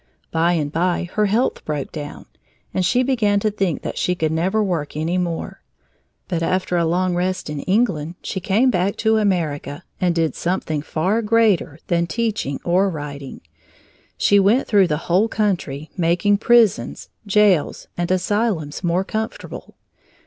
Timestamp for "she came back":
8.23-8.95